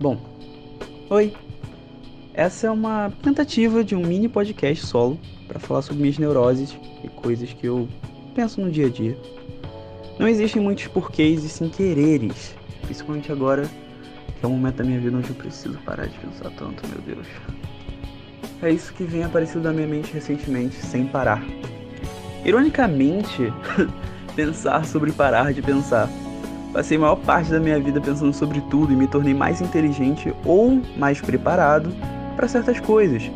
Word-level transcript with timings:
Bom, 0.00 0.16
oi. 1.10 1.34
Essa 2.32 2.68
é 2.68 2.70
uma 2.70 3.12
tentativa 3.20 3.82
de 3.82 3.96
um 3.96 4.00
mini 4.00 4.28
podcast 4.28 4.86
solo 4.86 5.18
para 5.48 5.58
falar 5.58 5.82
sobre 5.82 6.02
minhas 6.02 6.18
neuroses 6.18 6.78
e 7.02 7.08
coisas 7.08 7.52
que 7.52 7.66
eu 7.66 7.88
penso 8.32 8.60
no 8.60 8.70
dia 8.70 8.86
a 8.86 8.88
dia. 8.88 9.18
Não 10.16 10.28
existem 10.28 10.62
muitos 10.62 10.86
porquês 10.86 11.42
e 11.42 11.48
sem 11.48 11.68
quereres, 11.68 12.54
principalmente 12.82 13.32
agora 13.32 13.68
que 14.38 14.44
é 14.44 14.46
um 14.46 14.52
momento 14.52 14.76
da 14.76 14.84
minha 14.84 15.00
vida 15.00 15.16
onde 15.16 15.30
eu 15.30 15.34
preciso 15.34 15.76
parar 15.78 16.06
de 16.06 16.16
pensar 16.16 16.50
tanto, 16.50 16.86
meu 16.86 17.00
Deus. 17.00 17.26
É 18.62 18.70
isso 18.70 18.94
que 18.94 19.02
vem 19.02 19.24
aparecendo 19.24 19.64
na 19.64 19.72
minha 19.72 19.88
mente 19.88 20.12
recentemente, 20.12 20.76
sem 20.76 21.06
parar. 21.06 21.42
Ironicamente, 22.44 23.52
pensar 24.36 24.84
sobre 24.84 25.10
parar 25.10 25.52
de 25.52 25.60
pensar. 25.60 26.08
Passei 26.78 26.96
a 26.96 27.00
maior 27.00 27.16
parte 27.16 27.50
da 27.50 27.58
minha 27.58 27.80
vida 27.80 28.00
pensando 28.00 28.32
sobre 28.32 28.60
tudo 28.60 28.92
e 28.92 28.96
me 28.96 29.08
tornei 29.08 29.34
mais 29.34 29.60
inteligente 29.60 30.32
ou 30.44 30.80
mais 30.96 31.20
preparado 31.20 31.92
para 32.36 32.46
certas 32.46 32.78
coisas. 32.78 33.28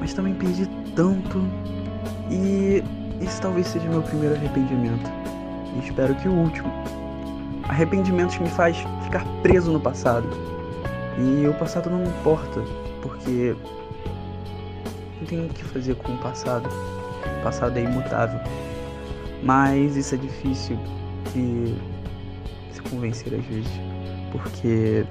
Mas 0.00 0.14
também 0.14 0.32
perdi 0.32 0.66
tanto 0.96 1.46
e 2.30 2.82
esse 3.20 3.38
talvez 3.38 3.66
seja 3.66 3.86
meu 3.86 4.00
primeiro 4.00 4.34
arrependimento. 4.34 5.10
E 5.76 5.80
espero 5.80 6.14
que 6.14 6.26
o 6.26 6.32
último. 6.32 6.72
Arrependimentos 7.68 8.38
me 8.38 8.48
faz 8.48 8.78
ficar 9.04 9.26
preso 9.42 9.70
no 9.70 9.78
passado. 9.78 10.26
E 11.18 11.46
o 11.46 11.52
passado 11.52 11.90
não 11.90 12.02
importa, 12.02 12.62
porque 13.02 13.54
não 15.20 15.26
tenho 15.26 15.44
o 15.44 15.48
que 15.50 15.64
fazer 15.64 15.96
com 15.96 16.14
o 16.14 16.16
passado. 16.16 16.66
O 16.66 17.42
passado 17.42 17.76
é 17.76 17.82
imutável. 17.82 18.40
Mas 19.42 19.98
isso 19.98 20.14
é 20.14 20.18
difícil 20.18 20.78
de 21.34 21.74
se 22.80 22.90
convencer 22.90 23.34
às 23.34 23.44
vezes, 23.44 23.70
porque 24.32 25.04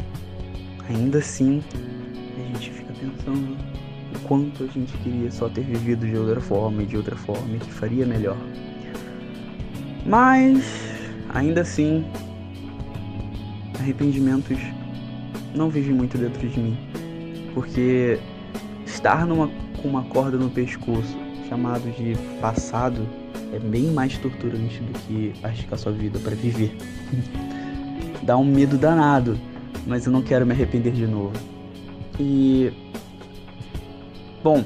ainda 0.88 1.20
assim 1.20 1.64
a 2.38 2.54
gente 2.54 2.72
fica 2.72 2.94
pensando 2.94 3.58
o 4.16 4.20
quanto 4.27 4.63
a 4.63 4.68
gente 4.68 4.91
queria 4.98 5.32
só 5.32 5.48
ter 5.49 5.62
vivido 5.62 6.05
de 6.08 6.18
outra 6.18 6.41
forma 6.41 6.84
e 6.84 6.85
de 6.85 6.98
outra 6.98 7.16
forma 7.16 7.58
que 7.58 7.71
faria 7.71 8.05
melhor. 8.05 8.38
Mas 10.05 10.63
ainda 11.30 11.62
assim, 11.62 12.04
arrependimentos 13.80 14.58
não 15.54 15.70
vivem 15.70 15.93
muito 15.93 16.18
dentro 16.18 16.48
de 16.48 16.60
mim, 16.60 16.77
porque 17.54 18.20
estar 18.86 19.26
numa, 19.26 19.49
com 19.82 19.88
uma 19.88 20.04
corda 20.04 20.38
no 20.38 20.49
pescoço, 20.49 21.18
chamado 21.48 21.90
de 21.91 22.15
passado, 22.40 23.08
é 23.52 23.60
bem 23.60 23.86
mais 23.86 24.18
torturante 24.18 24.80
do 24.82 24.99
que 24.99 25.34
arriscar 25.43 25.77
sua 25.77 25.91
vida 25.91 26.20
para 26.20 26.36
viver. 26.36 26.76
Dá 28.23 28.37
um 28.37 28.43
medo 28.43 28.77
danado, 28.77 29.39
mas 29.87 30.05
eu 30.05 30.12
não 30.12 30.21
quero 30.21 30.45
me 30.45 30.53
arrepender 30.53 30.93
de 30.93 31.07
novo. 31.07 31.34
E. 32.20 32.71
Bom, 34.43 34.63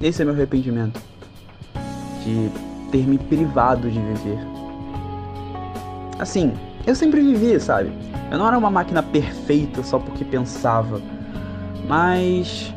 esse 0.00 0.22
é 0.22 0.24
meu 0.24 0.34
arrependimento. 0.34 1.00
De 2.24 2.50
ter 2.90 3.06
me 3.06 3.18
privado 3.18 3.90
de 3.90 3.98
viver. 3.98 4.38
Assim, 6.18 6.52
eu 6.86 6.94
sempre 6.94 7.20
vivi, 7.20 7.58
sabe? 7.58 7.90
Eu 8.30 8.38
não 8.38 8.46
era 8.46 8.56
uma 8.56 8.70
máquina 8.70 9.02
perfeita 9.02 9.82
só 9.82 9.98
porque 9.98 10.24
pensava. 10.24 11.00
Mas. 11.88 12.72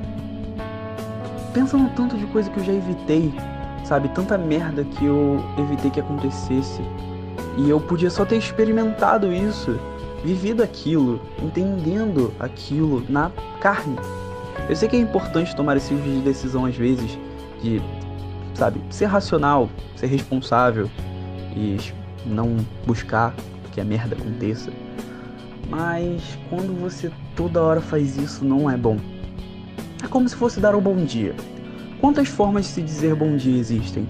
Pensando 1.53 1.89
tanto 1.95 2.17
de 2.17 2.25
coisa 2.27 2.49
que 2.49 2.59
eu 2.59 2.63
já 2.63 2.73
evitei, 2.73 3.31
sabe? 3.83 4.09
Tanta 4.09 4.37
merda 4.37 4.83
que 4.83 5.05
eu 5.05 5.43
evitei 5.57 5.91
que 5.91 5.99
acontecesse. 5.99 6.81
E 7.57 7.69
eu 7.69 7.79
podia 7.79 8.09
só 8.09 8.25
ter 8.25 8.37
experimentado 8.37 9.31
isso, 9.31 9.79
vivido 10.23 10.63
aquilo, 10.63 11.21
entendendo 11.41 12.33
aquilo 12.39 13.03
na 13.09 13.31
carne. 13.59 13.97
Eu 14.69 14.75
sei 14.75 14.87
que 14.87 14.95
é 14.95 14.99
importante 14.99 15.55
tomar 15.55 15.75
esse 15.77 15.89
tipo 15.89 16.01
de 16.01 16.21
decisão 16.21 16.65
às 16.65 16.75
vezes, 16.75 17.17
de, 17.61 17.81
sabe, 18.53 18.79
ser 18.89 19.05
racional, 19.05 19.69
ser 19.95 20.07
responsável 20.07 20.89
e 21.55 21.77
não 22.25 22.57
buscar 22.85 23.33
que 23.71 23.81
a 23.81 23.83
merda 23.83 24.15
aconteça. 24.15 24.71
Mas 25.69 26.37
quando 26.49 26.79
você 26.79 27.11
toda 27.35 27.61
hora 27.61 27.81
faz 27.81 28.17
isso, 28.17 28.45
não 28.45 28.69
é 28.69 28.77
bom. 28.77 28.97
É 30.03 30.07
como 30.07 30.27
se 30.27 30.35
fosse 30.35 30.59
dar 30.59 30.75
um 30.75 30.81
bom 30.81 30.95
dia. 30.97 31.35
Quantas 31.99 32.27
formas 32.27 32.65
de 32.65 32.71
se 32.71 32.81
dizer 32.81 33.15
bom 33.15 33.35
dia 33.35 33.57
existem? 33.57 34.07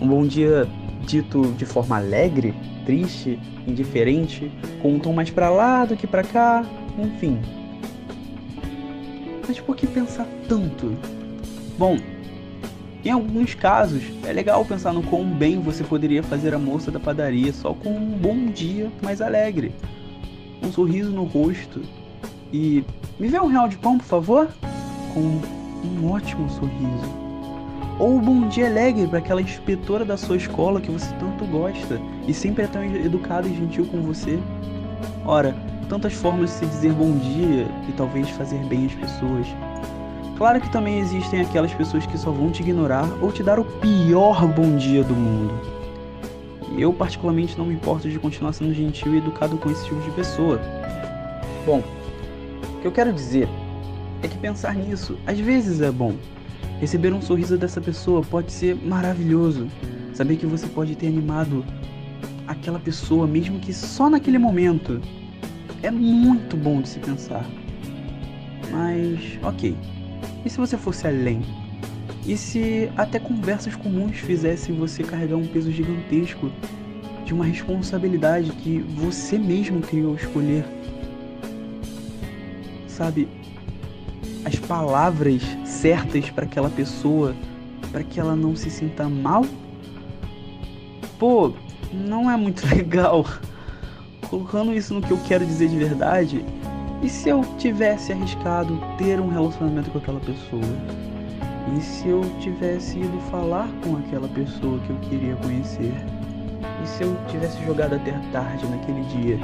Um 0.00 0.08
bom 0.08 0.26
dia 0.26 0.66
dito 1.06 1.52
de 1.52 1.64
forma 1.64 1.96
alegre, 1.96 2.54
triste, 2.88 3.38
indiferente, 3.66 4.50
com 4.80 4.94
um 4.94 4.98
tom 4.98 5.12
mais 5.12 5.28
para 5.28 5.50
lá 5.50 5.84
do 5.84 5.94
que 5.94 6.06
para 6.06 6.22
cá, 6.22 6.64
enfim. 6.98 7.38
Mas 9.46 9.60
por 9.60 9.76
que 9.76 9.86
pensar 9.86 10.26
tanto? 10.48 10.96
Bom, 11.76 11.98
em 13.04 13.10
alguns 13.10 13.54
casos 13.54 14.02
é 14.24 14.32
legal 14.32 14.64
pensar 14.64 14.94
no 14.94 15.02
quão 15.02 15.22
bem 15.22 15.60
você 15.60 15.84
poderia 15.84 16.22
fazer 16.22 16.54
a 16.54 16.58
moça 16.58 16.90
da 16.90 16.98
padaria 16.98 17.52
só 17.52 17.74
com 17.74 17.90
um 17.90 18.16
bom 18.16 18.46
dia 18.46 18.90
mais 19.02 19.20
alegre, 19.20 19.70
um 20.62 20.72
sorriso 20.72 21.10
no 21.10 21.24
rosto 21.24 21.82
e 22.50 22.82
me 23.20 23.28
vê 23.28 23.38
um 23.38 23.48
real 23.48 23.68
de 23.68 23.76
pão, 23.76 23.98
por 23.98 24.06
favor? 24.06 24.48
Com 25.12 25.42
um 25.86 26.10
ótimo 26.10 26.48
sorriso. 26.48 27.27
Ou 27.98 28.14
um 28.14 28.20
bom 28.20 28.46
dia 28.46 28.68
alegre 28.68 29.08
para 29.08 29.18
aquela 29.18 29.42
inspetora 29.42 30.04
da 30.04 30.16
sua 30.16 30.36
escola 30.36 30.80
que 30.80 30.88
você 30.90 31.12
tanto 31.16 31.44
gosta 31.46 32.00
e 32.28 32.32
sempre 32.32 32.62
é 32.62 32.68
tão 32.68 32.84
educada 32.84 33.48
e 33.48 33.56
gentil 33.56 33.86
com 33.86 34.00
você. 34.02 34.38
Ora, 35.26 35.52
tantas 35.88 36.12
formas 36.12 36.50
de 36.50 36.56
se 36.56 36.66
dizer 36.66 36.92
bom 36.92 37.10
dia 37.18 37.66
e 37.88 37.92
talvez 37.96 38.30
fazer 38.30 38.58
bem 38.66 38.86
às 38.86 38.94
pessoas. 38.94 39.48
Claro 40.36 40.60
que 40.60 40.70
também 40.70 41.00
existem 41.00 41.40
aquelas 41.40 41.74
pessoas 41.74 42.06
que 42.06 42.16
só 42.16 42.30
vão 42.30 42.52
te 42.52 42.62
ignorar 42.62 43.04
ou 43.20 43.32
te 43.32 43.42
dar 43.42 43.58
o 43.58 43.64
pior 43.64 44.46
bom 44.46 44.76
dia 44.76 45.02
do 45.02 45.14
mundo. 45.14 45.52
Eu, 46.78 46.92
particularmente, 46.92 47.58
não 47.58 47.66
me 47.66 47.74
importo 47.74 48.08
de 48.08 48.16
continuar 48.20 48.52
sendo 48.52 48.72
gentil 48.72 49.12
e 49.12 49.18
educado 49.18 49.56
com 49.56 49.68
esse 49.68 49.84
tipo 49.84 50.00
de 50.02 50.10
pessoa. 50.12 50.60
Bom, 51.66 51.82
o 52.76 52.80
que 52.80 52.86
eu 52.86 52.92
quero 52.92 53.12
dizer 53.12 53.48
é 54.22 54.28
que 54.28 54.38
pensar 54.38 54.76
nisso 54.76 55.18
às 55.26 55.36
vezes 55.40 55.80
é 55.80 55.90
bom. 55.90 56.14
Receber 56.80 57.12
um 57.12 57.20
sorriso 57.20 57.58
dessa 57.58 57.80
pessoa 57.80 58.22
pode 58.22 58.52
ser 58.52 58.74
maravilhoso. 58.76 59.68
Saber 60.14 60.36
que 60.36 60.46
você 60.46 60.66
pode 60.66 60.94
ter 60.96 61.08
animado 61.08 61.64
aquela 62.46 62.78
pessoa, 62.78 63.26
mesmo 63.26 63.58
que 63.58 63.72
só 63.72 64.08
naquele 64.08 64.38
momento, 64.38 65.00
é 65.82 65.90
muito 65.90 66.56
bom 66.56 66.80
de 66.80 66.88
se 66.88 66.98
pensar. 66.98 67.44
Mas, 68.70 69.38
ok. 69.42 69.76
E 70.44 70.50
se 70.50 70.56
você 70.56 70.76
fosse 70.76 71.06
além? 71.06 71.42
E 72.26 72.36
se 72.36 72.90
até 72.96 73.18
conversas 73.18 73.74
comuns 73.74 74.18
fizessem 74.18 74.74
você 74.74 75.02
carregar 75.02 75.36
um 75.36 75.46
peso 75.46 75.72
gigantesco 75.72 76.50
de 77.24 77.34
uma 77.34 77.44
responsabilidade 77.44 78.50
que 78.52 78.78
você 78.78 79.38
mesmo 79.38 79.80
criou 79.80 80.14
escolher? 80.14 80.64
Sabe, 82.86 83.28
as 84.44 84.56
palavras 84.56 85.42
certas 85.78 86.28
para 86.30 86.44
aquela 86.44 86.68
pessoa, 86.68 87.34
para 87.92 88.02
que 88.02 88.18
ela 88.18 88.34
não 88.34 88.56
se 88.56 88.68
sinta 88.70 89.08
mal? 89.08 89.44
Pô, 91.18 91.52
não 91.92 92.30
é 92.30 92.36
muito 92.36 92.66
legal. 92.74 93.24
Colocando 94.28 94.74
isso 94.74 94.92
no 94.92 95.00
que 95.00 95.10
eu 95.10 95.18
quero 95.26 95.46
dizer 95.46 95.68
de 95.68 95.78
verdade, 95.78 96.44
e 97.02 97.08
se 97.08 97.28
eu 97.28 97.44
tivesse 97.58 98.12
arriscado 98.12 98.78
ter 98.98 99.20
um 99.20 99.28
relacionamento 99.28 99.90
com 99.90 99.98
aquela 99.98 100.20
pessoa? 100.20 100.62
E 101.76 101.80
se 101.80 102.08
eu 102.08 102.22
tivesse 102.40 102.98
ido 102.98 103.20
falar 103.30 103.68
com 103.84 103.96
aquela 103.96 104.26
pessoa 104.28 104.80
que 104.80 104.90
eu 104.90 104.96
queria 104.96 105.36
conhecer? 105.36 105.94
E 106.82 106.88
se 106.88 107.04
eu 107.04 107.16
tivesse 107.28 107.64
jogado 107.64 107.94
até 107.94 108.12
tarde 108.32 108.66
naquele 108.66 109.02
dia? 109.04 109.38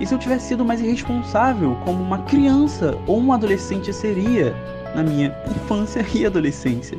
E 0.00 0.06
se 0.06 0.14
eu 0.14 0.18
tivesse 0.18 0.48
sido 0.48 0.64
mais 0.64 0.80
irresponsável, 0.80 1.76
como 1.84 2.02
uma 2.02 2.18
criança 2.22 2.96
ou 3.06 3.20
um 3.20 3.32
adolescente 3.32 3.92
seria 3.92 4.54
na 4.94 5.02
minha 5.02 5.34
infância 5.50 6.04
e 6.14 6.26
adolescência? 6.26 6.98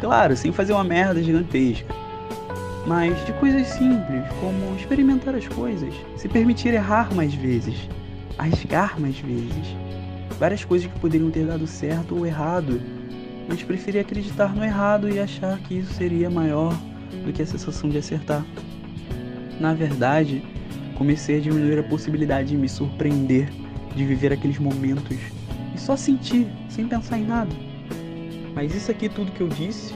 Claro, 0.00 0.36
sem 0.36 0.52
fazer 0.52 0.72
uma 0.72 0.84
merda 0.84 1.22
gigantesca. 1.22 1.94
Mas 2.86 3.24
de 3.26 3.32
coisas 3.34 3.66
simples, 3.66 4.22
como 4.40 4.76
experimentar 4.76 5.34
as 5.34 5.48
coisas, 5.48 5.92
se 6.16 6.28
permitir 6.28 6.72
errar 6.72 7.12
mais 7.14 7.34
vezes, 7.34 7.88
arriscar 8.38 9.00
mais 9.00 9.18
vezes. 9.18 9.76
Várias 10.38 10.64
coisas 10.64 10.90
que 10.90 10.98
poderiam 11.00 11.30
ter 11.30 11.46
dado 11.46 11.66
certo 11.66 12.16
ou 12.16 12.26
errado, 12.26 12.80
mas 13.48 13.62
preferi 13.62 13.98
acreditar 13.98 14.54
no 14.54 14.62
errado 14.62 15.08
e 15.08 15.18
achar 15.18 15.58
que 15.60 15.78
isso 15.78 15.94
seria 15.94 16.30
maior 16.30 16.78
do 17.24 17.32
que 17.32 17.42
a 17.42 17.46
sensação 17.46 17.90
de 17.90 17.98
acertar. 17.98 18.44
Na 19.58 19.72
verdade, 19.72 20.42
comecei 20.96 21.38
a 21.38 21.40
diminuir 21.40 21.78
a 21.78 21.82
possibilidade 21.82 22.50
de 22.50 22.56
me 22.56 22.68
surpreender, 22.68 23.48
de 23.94 24.04
viver 24.04 24.32
aqueles 24.32 24.58
momentos 24.58 25.16
e 25.76 25.78
só 25.78 25.94
sentir, 25.94 26.48
sem 26.70 26.88
pensar 26.88 27.18
em 27.18 27.26
nada. 27.26 27.54
Mas 28.54 28.74
isso 28.74 28.90
aqui, 28.90 29.08
tudo 29.08 29.30
que 29.30 29.42
eu 29.42 29.48
disse, 29.48 29.94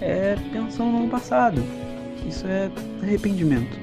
é 0.00 0.36
pensando 0.52 0.96
no 0.96 1.08
passado. 1.08 1.60
Isso 2.26 2.46
é 2.46 2.70
arrependimento. 3.02 3.76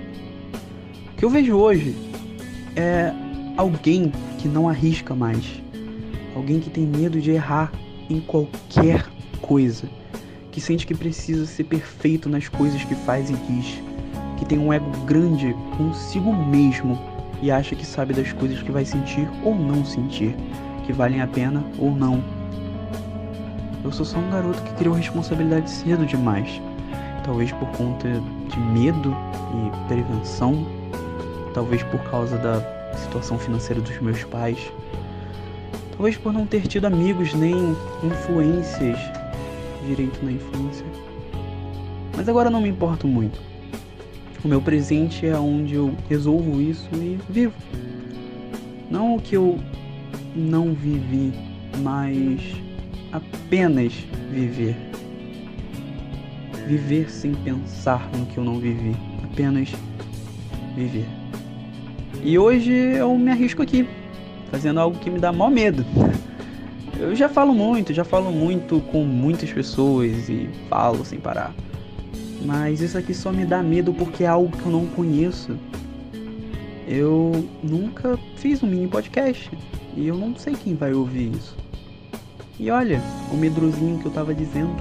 O 1.12 1.18
que 1.18 1.26
eu 1.26 1.30
vejo 1.30 1.56
hoje 1.56 1.94
é 2.76 3.12
alguém 3.58 4.14
que 4.38 4.48
não 4.48 4.70
arrisca 4.70 5.14
mais. 5.14 5.62
Alguém 6.34 6.62
que 6.62 6.70
tem 6.70 6.86
medo 6.86 7.20
de 7.20 7.32
errar 7.32 7.72
em 8.10 8.22
qualquer 8.22 9.06
coisa. 9.42 9.90
Que 10.52 10.62
sente 10.62 10.88
que 10.88 10.96
precisa 10.96 11.46
ser 11.46 11.66
perfeito 11.66 12.30
nas 12.30 12.48
coisas 12.48 12.82
que 12.86 12.96
faz 12.96 13.30
e 13.30 13.34
diz. 13.34 13.82
Que 14.38 14.46
tem 14.46 14.58
um 14.58 14.72
ego 14.72 14.90
grande 15.06 15.54
consigo 15.76 16.34
mesmo 16.34 16.98
e 17.42 17.52
acha 17.52 17.76
que 17.76 17.86
sabe 17.86 18.14
das 18.14 18.32
coisas 18.34 18.62
que 18.62 18.72
vai 18.72 18.86
sentir 18.86 19.28
ou 19.44 19.56
não 19.56 19.86
sentir, 19.86 20.36
que 20.86 20.94
valem 20.94 21.22
a 21.22 21.28
pena 21.28 21.64
ou 21.78 21.92
não. 21.92 22.24
Eu 23.84 23.92
sou 23.92 24.06
só 24.06 24.18
um 24.18 24.30
garoto 24.30 24.62
que 24.62 24.74
criou 24.74 24.96
responsabilidade 24.96 25.70
cedo 25.70 26.06
demais. 26.06 26.62
Talvez 27.24 27.52
por 27.52 27.68
conta 27.70 28.10
de 28.50 28.60
medo 28.60 29.16
e 29.54 29.88
prevenção, 29.88 30.66
talvez 31.54 31.84
por 31.84 32.00
causa 32.10 32.38
da 32.38 32.62
situação 32.98 33.38
financeira 33.38 33.82
dos 33.82 34.00
meus 34.02 34.24
pais, 34.26 34.72
talvez 35.96 36.18
por 36.18 36.34
não 36.34 36.46
ter 36.46 36.68
tido 36.68 36.86
amigos 36.86 37.34
nem 37.34 37.76
influências 38.04 39.00
direito 39.86 40.24
na 40.24 40.32
infância. 40.32 40.86
Mas 42.16 42.28
agora 42.28 42.50
não 42.50 42.62
me 42.62 42.70
importo 42.70 43.08
muito. 43.08 43.49
O 44.44 44.48
meu 44.48 44.62
presente 44.62 45.26
é 45.26 45.38
onde 45.38 45.76
eu 45.76 45.94
resolvo 46.10 46.62
isso 46.62 46.90
e 46.94 47.20
vivo. 47.30 47.54
Não 48.90 49.16
o 49.16 49.22
que 49.22 49.36
eu 49.36 49.60
não 50.34 50.74
vivi, 50.74 51.34
mas 51.82 52.40
apenas 53.12 53.94
viver. 54.32 54.78
Viver 56.66 57.10
sem 57.10 57.34
pensar 57.34 58.10
no 58.18 58.26
que 58.28 58.38
eu 58.38 58.44
não 58.44 58.60
vivi, 58.60 58.96
apenas 59.24 59.74
viver. 60.74 61.06
E 62.24 62.38
hoje 62.38 62.72
eu 62.72 63.18
me 63.18 63.32
arrisco 63.32 63.62
aqui, 63.62 63.88
fazendo 64.50 64.80
algo 64.80 64.98
que 65.00 65.10
me 65.10 65.20
dá 65.20 65.34
maior 65.34 65.52
medo. 65.52 65.86
Eu 66.98 67.14
já 67.16 67.28
falo 67.28 67.54
muito, 67.54 67.94
já 67.94 68.04
falo 68.04 68.32
muito 68.32 68.80
com 68.92 69.04
muitas 69.04 69.52
pessoas 69.52 70.30
e 70.30 70.50
falo 70.70 71.04
sem 71.04 71.20
parar. 71.20 71.54
Mas 72.46 72.82
isso 72.82 72.98
aqui 72.98 73.14
só 73.14 73.32
me 73.32 73.46
dá 73.46 73.62
medo 73.62 73.94
porque 73.94 74.24
é 74.24 74.28
algo 74.28 74.56
que 74.56 74.66
eu 74.66 74.72
não 74.72 74.86
conheço. 74.88 75.58
Eu 76.88 77.46
nunca 77.62 78.18
fiz 78.38 78.64
um 78.64 78.68
mini 78.68 78.88
podcast 78.88 79.52
e 79.96 80.08
eu 80.08 80.16
não 80.16 80.36
sei 80.36 80.56
quem 80.56 80.76
vai 80.76 80.94
ouvir 80.94 81.32
isso. 81.36 81.56
E 82.60 82.72
olha, 82.72 83.02
o 83.32 83.38
medrozinho 83.38 84.00
que 84.00 84.06
eu 84.06 84.12
tava 84.12 84.34
dizendo, 84.34 84.76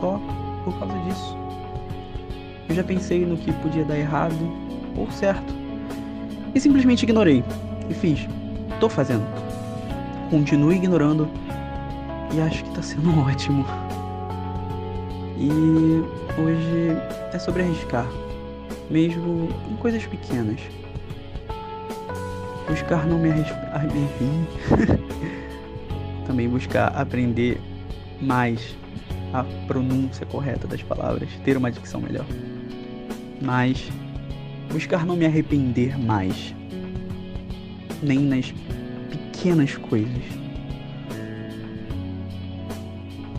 só 0.00 0.20
por 0.64 0.78
causa 0.78 0.98
disso. 1.04 1.36
Eu 2.68 2.74
já 2.74 2.82
pensei 2.82 3.24
no 3.24 3.36
que 3.36 3.52
podia 3.52 3.84
dar 3.84 3.96
errado 3.96 4.34
ou 4.96 5.10
certo 5.10 5.54
e 6.54 6.60
simplesmente 6.60 7.04
ignorei 7.04 7.44
e 7.88 7.94
fiz. 7.94 8.26
Tô 8.80 8.88
fazendo. 8.88 9.24
Continuo 10.30 10.72
ignorando 10.72 11.28
e 12.34 12.40
acho 12.40 12.64
que 12.64 12.70
tá 12.74 12.82
sendo 12.82 13.16
ótimo. 13.20 13.64
E 15.38 15.50
hoje 16.40 16.96
é 17.32 17.38
sobre 17.38 17.62
arriscar, 17.62 18.06
mesmo 18.90 19.50
em 19.70 19.76
coisas 19.76 20.04
pequenas. 20.06 20.58
Buscar 22.66 23.06
não 23.06 23.18
me 23.18 23.30
arriscar. 23.30 23.82
Também 26.26 26.48
buscar 26.48 26.88
aprender 26.88 27.60
mais 28.20 28.76
a 29.32 29.44
pronúncia 29.66 30.24
correta 30.24 30.66
das 30.66 30.82
palavras, 30.82 31.28
ter 31.44 31.56
uma 31.56 31.70
dicção 31.70 32.00
melhor. 32.00 32.26
Mas 33.42 33.90
buscar 34.72 35.04
não 35.04 35.16
me 35.16 35.26
arrepender 35.26 35.98
mais, 35.98 36.54
nem 38.02 38.20
nas 38.20 38.54
pequenas 39.10 39.76
coisas. 39.76 40.22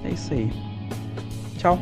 É 0.04 0.12
isso 0.12 0.34
aí. 0.34 0.77
敲 1.58 1.78